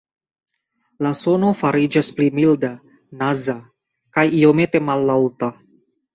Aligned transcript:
La 1.07 1.11
sono 1.19 1.51
fariĝas 1.59 2.09
pli 2.21 2.31
milda, 2.39 2.73
"naza" 3.21 3.57
kaj 4.19 4.27
iomete 4.41 4.85
mallaŭta. 4.89 5.53